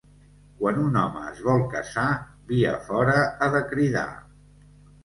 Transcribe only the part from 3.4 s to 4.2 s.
ha de cridar.